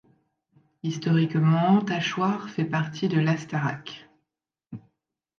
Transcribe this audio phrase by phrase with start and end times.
[0.81, 4.09] Historiquement, Tachoires fait partie de l'Astarac.